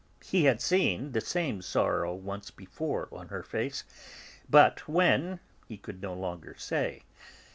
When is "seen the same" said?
0.61-1.61